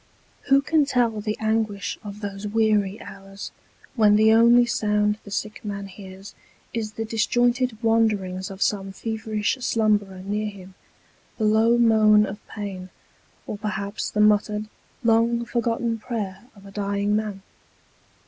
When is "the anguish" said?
1.21-1.99